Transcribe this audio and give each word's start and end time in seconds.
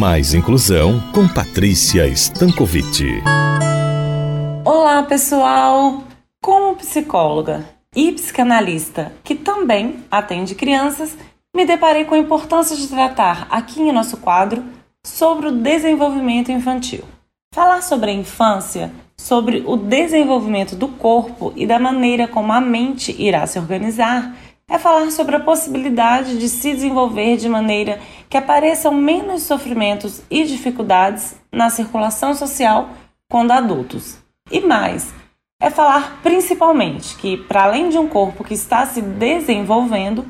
Mais 0.00 0.32
inclusão 0.32 0.98
com 1.12 1.28
Patrícia 1.28 2.06
Stankovic. 2.06 3.22
Olá, 4.64 5.02
pessoal! 5.02 6.04
Como 6.40 6.74
psicóloga 6.76 7.66
e 7.94 8.10
psicanalista 8.12 9.12
que 9.22 9.34
também 9.34 10.02
atende 10.10 10.54
crianças, 10.54 11.14
me 11.54 11.66
deparei 11.66 12.06
com 12.06 12.14
a 12.14 12.18
importância 12.18 12.74
de 12.74 12.88
tratar 12.88 13.46
aqui 13.50 13.82
em 13.82 13.92
nosso 13.92 14.16
quadro 14.16 14.64
sobre 15.04 15.48
o 15.48 15.52
desenvolvimento 15.52 16.50
infantil. 16.50 17.04
Falar 17.54 17.82
sobre 17.82 18.10
a 18.10 18.14
infância, 18.14 18.90
sobre 19.18 19.62
o 19.66 19.76
desenvolvimento 19.76 20.74
do 20.74 20.88
corpo 20.88 21.52
e 21.54 21.66
da 21.66 21.78
maneira 21.78 22.26
como 22.26 22.54
a 22.54 22.60
mente 22.60 23.14
irá 23.18 23.46
se 23.46 23.58
organizar, 23.58 24.34
é 24.70 24.78
falar 24.78 25.10
sobre 25.10 25.34
a 25.34 25.40
possibilidade 25.40 26.38
de 26.38 26.48
se 26.48 26.72
desenvolver 26.72 27.36
de 27.36 27.48
maneira 27.48 28.00
que 28.28 28.36
apareçam 28.36 28.94
menos 28.94 29.42
sofrimentos 29.42 30.22
e 30.30 30.44
dificuldades 30.44 31.34
na 31.52 31.68
circulação 31.68 32.32
social 32.32 32.90
quando 33.28 33.50
adultos. 33.50 34.18
E 34.48 34.60
mais, 34.60 35.12
é 35.60 35.68
falar 35.68 36.20
principalmente 36.22 37.16
que, 37.16 37.36
para 37.36 37.64
além 37.64 37.88
de 37.88 37.98
um 37.98 38.06
corpo 38.06 38.44
que 38.44 38.54
está 38.54 38.86
se 38.86 39.02
desenvolvendo, 39.02 40.24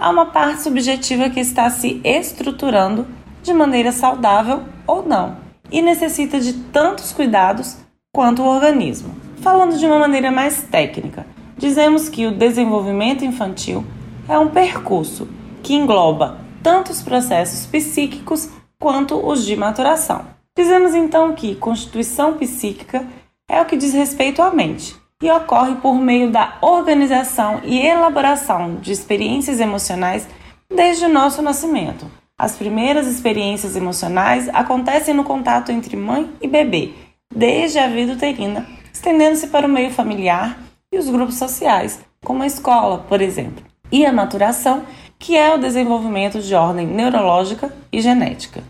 há 0.00 0.08
uma 0.08 0.26
parte 0.26 0.62
subjetiva 0.62 1.28
que 1.28 1.40
está 1.40 1.68
se 1.68 2.00
estruturando 2.02 3.06
de 3.42 3.52
maneira 3.52 3.92
saudável 3.92 4.62
ou 4.86 5.06
não 5.06 5.36
e 5.70 5.82
necessita 5.82 6.40
de 6.40 6.54
tantos 6.54 7.12
cuidados 7.12 7.76
quanto 8.14 8.42
o 8.42 8.46
organismo. 8.46 9.14
Falando 9.42 9.76
de 9.76 9.84
uma 9.84 9.98
maneira 9.98 10.30
mais 10.30 10.62
técnica, 10.62 11.26
dizemos 11.56 12.08
que 12.08 12.26
o 12.26 12.32
desenvolvimento 12.32 13.24
infantil 13.24 13.84
é 14.28 14.38
um 14.38 14.48
percurso 14.48 15.28
que 15.62 15.74
engloba 15.74 16.38
tanto 16.62 16.92
os 16.92 17.02
processos 17.02 17.66
psíquicos 17.66 18.50
quanto 18.78 19.16
os 19.26 19.44
de 19.44 19.56
maturação. 19.56 20.26
Dizemos 20.56 20.94
então 20.94 21.34
que 21.34 21.54
constituição 21.56 22.34
psíquica 22.34 23.06
é 23.48 23.60
o 23.60 23.64
que 23.64 23.76
diz 23.76 23.92
respeito 23.92 24.40
à 24.40 24.50
mente 24.50 24.94
e 25.22 25.30
ocorre 25.30 25.76
por 25.76 25.94
meio 25.94 26.30
da 26.30 26.58
organização 26.60 27.60
e 27.64 27.78
elaboração 27.80 28.76
de 28.76 28.92
experiências 28.92 29.60
emocionais 29.60 30.28
desde 30.68 31.06
o 31.06 31.08
nosso 31.08 31.40
nascimento. 31.42 32.10
As 32.38 32.56
primeiras 32.56 33.06
experiências 33.06 33.76
emocionais 33.76 34.48
acontecem 34.48 35.14
no 35.14 35.24
contato 35.24 35.70
entre 35.70 35.96
mãe 35.96 36.30
e 36.42 36.48
bebê, 36.48 36.92
desde 37.34 37.78
a 37.78 37.86
vida 37.86 38.12
uterina, 38.12 38.66
estendendo-se 38.92 39.46
para 39.46 39.66
o 39.66 39.70
meio 39.70 39.90
familiar 39.90 40.58
e 40.94 40.98
os 40.98 41.10
grupos 41.10 41.34
sociais, 41.34 42.00
como 42.24 42.42
a 42.42 42.46
escola, 42.46 42.98
por 43.08 43.20
exemplo, 43.20 43.64
e 43.90 44.06
a 44.06 44.12
maturação, 44.12 44.84
que 45.18 45.36
é 45.36 45.52
o 45.54 45.58
desenvolvimento 45.58 46.40
de 46.40 46.54
ordem 46.54 46.86
neurológica 46.86 47.74
e 47.92 48.00
genética. 48.00 48.62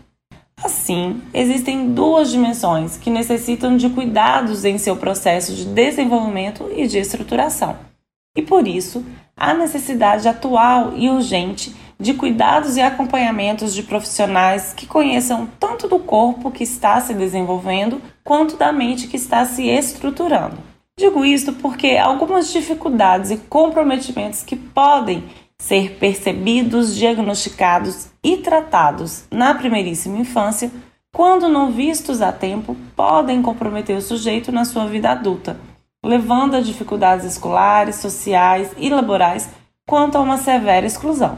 Assim, 0.63 1.21
existem 1.33 1.91
duas 1.91 2.31
dimensões 2.31 2.97
que 2.97 3.09
necessitam 3.09 3.77
de 3.77 3.89
cuidados 3.89 4.65
em 4.65 4.77
seu 4.77 4.95
processo 4.95 5.53
de 5.53 5.65
desenvolvimento 5.65 6.69
e 6.75 6.87
de 6.87 6.97
estruturação. 6.97 7.77
E 8.35 8.41
por 8.41 8.67
isso, 8.67 9.05
há 9.37 9.53
necessidade 9.53 10.27
atual 10.27 10.93
e 10.95 11.09
urgente 11.09 11.75
de 11.99 12.13
cuidados 12.13 12.75
e 12.75 12.81
acompanhamentos 12.81 13.73
de 13.73 13.83
profissionais 13.83 14.73
que 14.73 14.87
conheçam 14.87 15.47
tanto 15.59 15.87
do 15.87 15.99
corpo 15.99 16.51
que 16.51 16.63
está 16.63 16.99
se 16.99 17.13
desenvolvendo 17.13 18.01
quanto 18.23 18.57
da 18.57 18.71
mente 18.71 19.07
que 19.07 19.15
está 19.15 19.45
se 19.45 19.67
estruturando. 19.67 20.74
Digo 20.97 21.25
isto 21.25 21.51
porque 21.51 21.97
algumas 21.97 22.53
dificuldades 22.53 23.29
e 23.29 23.35
comprometimentos 23.35 24.43
que 24.43 24.55
podem 24.55 25.25
ser 25.59 25.97
percebidos, 25.99 26.95
diagnosticados 26.95 28.07
e 28.23 28.37
tratados 28.37 29.25
na 29.29 29.53
primeiríssima 29.53 30.17
infância, 30.17 30.71
quando 31.13 31.49
não 31.49 31.69
vistos 31.69 32.21
a 32.21 32.31
tempo, 32.31 32.77
podem 32.95 33.41
comprometer 33.41 33.97
o 33.97 34.01
sujeito 34.01 34.53
na 34.53 34.63
sua 34.63 34.85
vida 34.85 35.11
adulta, 35.11 35.59
levando 36.01 36.55
a 36.55 36.61
dificuldades 36.61 37.25
escolares, 37.25 37.97
sociais 37.97 38.71
e 38.77 38.89
laborais 38.89 39.49
quanto 39.85 40.17
a 40.17 40.21
uma 40.21 40.37
severa 40.37 40.85
exclusão. 40.85 41.37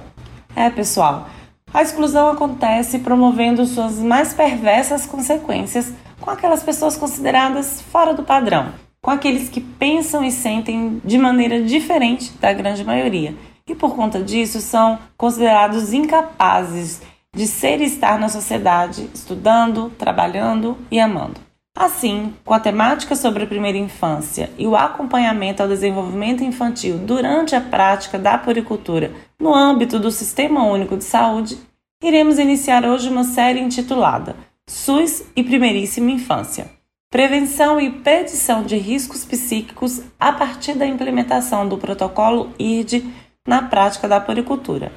É, 0.55 0.69
pessoal, 0.69 1.29
a 1.73 1.81
exclusão 1.81 2.29
acontece 2.29 2.99
promovendo 2.99 3.65
suas 3.65 3.97
mais 3.97 4.33
perversas 4.33 5.07
consequências 5.07 5.91
com 6.21 6.29
aquelas 6.29 6.61
pessoas 6.61 6.95
consideradas 6.95 7.81
fora 7.81 8.13
do 8.13 8.21
padrão 8.21 8.86
com 9.07 9.11
aqueles 9.11 9.47
que 9.47 9.61
pensam 9.61 10.21
e 10.21 10.29
sentem 10.29 11.01
de 11.01 11.17
maneira 11.17 11.63
diferente 11.63 12.33
da 12.41 12.51
grande 12.51 12.83
maioria 12.83 13.33
e 13.65 13.73
por 13.73 13.95
conta 13.95 14.21
disso 14.21 14.59
são 14.59 14.99
considerados 15.15 15.93
incapazes 15.93 17.01
de 17.33 17.47
ser 17.47 17.79
e 17.79 17.85
estar 17.85 18.19
na 18.19 18.27
sociedade, 18.27 19.09
estudando, 19.13 19.89
trabalhando 19.97 20.77
e 20.91 20.99
amando. 20.99 21.39
Assim, 21.73 22.33
com 22.43 22.53
a 22.53 22.59
temática 22.59 23.15
sobre 23.15 23.45
a 23.45 23.47
primeira 23.47 23.77
infância 23.77 24.51
e 24.57 24.67
o 24.67 24.75
acompanhamento 24.75 25.63
ao 25.63 25.69
desenvolvimento 25.69 26.43
infantil 26.43 26.97
durante 26.97 27.55
a 27.55 27.61
prática 27.61 28.19
da 28.19 28.37
puricultura 28.37 29.13
no 29.39 29.55
âmbito 29.55 29.99
do 29.99 30.11
Sistema 30.11 30.65
Único 30.65 30.97
de 30.97 31.05
Saúde, 31.05 31.57
iremos 32.03 32.37
iniciar 32.37 32.83
hoje 32.83 33.07
uma 33.07 33.23
série 33.23 33.61
intitulada 33.61 34.35
SUS 34.67 35.23
e 35.33 35.41
Primeiríssima 35.45 36.11
Infância 36.11 36.76
Prevenção 37.09 37.79
e 37.79 37.89
predição 37.89 38.63
de 38.63 38.75
riscos 38.75 39.23
psíquicos 39.23 40.01
a 40.19 40.33
partir 40.33 40.73
da 40.73 40.85
implementação 40.85 41.65
do 41.65 41.77
protocolo 41.77 42.51
IRD 42.59 43.05
na 43.47 43.61
prática 43.61 44.09
da 44.09 44.19
poricultura, 44.19 44.91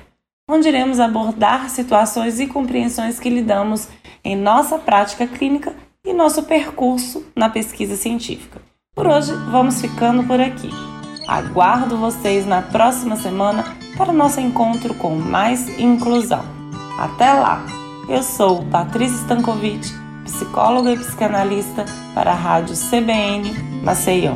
onde 0.48 0.66
iremos 0.66 0.98
abordar 0.98 1.70
situações 1.70 2.40
e 2.40 2.48
compreensões 2.48 3.20
que 3.20 3.30
lidamos 3.30 3.86
em 4.24 4.34
nossa 4.34 4.76
prática 4.76 5.24
clínica 5.24 5.72
e 6.04 6.12
nosso 6.12 6.42
percurso 6.42 7.24
na 7.36 7.48
pesquisa 7.48 7.94
científica. 7.94 8.60
Por 8.92 9.06
hoje, 9.06 9.32
vamos 9.48 9.80
ficando 9.80 10.24
por 10.24 10.40
aqui. 10.40 10.68
Aguardo 11.28 11.96
vocês 11.96 12.44
na 12.44 12.60
próxima 12.60 13.14
semana 13.14 13.64
para 13.96 14.10
o 14.10 14.16
nosso 14.16 14.40
encontro 14.40 14.94
com 14.94 15.14
mais 15.14 15.78
inclusão. 15.78 16.44
Até 16.98 17.32
lá! 17.32 17.64
Eu 18.08 18.24
sou 18.24 18.64
Patrícia 18.66 19.16
Stankovic 19.18 20.09
psicóloga 20.30 20.92
e 20.92 20.96
psicanalista 20.96 21.84
para 22.14 22.32
a 22.32 22.34
Rádio 22.34 22.74
CBN 22.74 23.52
Maceió. 23.82 24.34